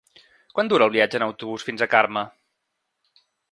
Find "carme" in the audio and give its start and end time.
1.93-2.25